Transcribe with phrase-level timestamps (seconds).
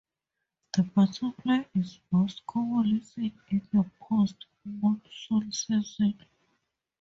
[0.75, 6.19] The butterfly is most commonly seen in the post monsoon season.